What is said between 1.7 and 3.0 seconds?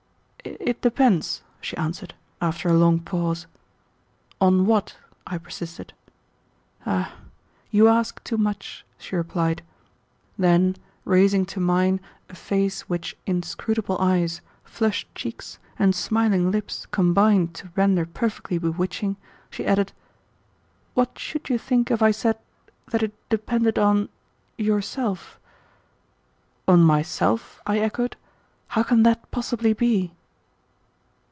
answered, after a long